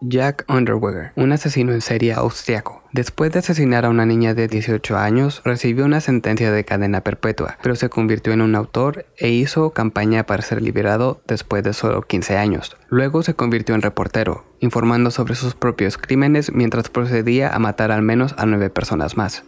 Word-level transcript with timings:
Jack 0.00 0.44
Underweger, 0.48 1.12
un 1.16 1.32
asesino 1.32 1.72
en 1.72 1.80
serie 1.80 2.12
austriaco. 2.12 2.82
Después 2.92 3.32
de 3.32 3.38
asesinar 3.38 3.84
a 3.84 3.88
una 3.88 4.06
niña 4.06 4.34
de 4.34 4.46
18 4.46 4.96
años, 4.96 5.42
recibió 5.44 5.84
una 5.84 6.00
sentencia 6.00 6.52
de 6.52 6.64
cadena 6.64 7.00
perpetua, 7.00 7.58
pero 7.62 7.76
se 7.76 7.88
convirtió 7.88 8.32
en 8.32 8.42
un 8.42 8.54
autor 8.54 9.06
e 9.18 9.30
hizo 9.30 9.70
campaña 9.70 10.24
para 10.24 10.42
ser 10.42 10.62
liberado 10.62 11.22
después 11.26 11.64
de 11.64 11.72
solo 11.72 12.02
15 12.02 12.36
años. 12.36 12.76
Luego 12.88 13.22
se 13.22 13.34
convirtió 13.34 13.74
en 13.74 13.82
reportero, 13.82 14.44
informando 14.60 15.10
sobre 15.10 15.34
sus 15.34 15.54
propios 15.54 15.98
crímenes 15.98 16.52
mientras 16.52 16.88
procedía 16.88 17.54
a 17.54 17.58
matar 17.58 17.90
al 17.90 18.02
menos 18.02 18.34
a 18.38 18.46
nueve 18.46 18.70
personas 18.70 19.16
más. 19.16 19.44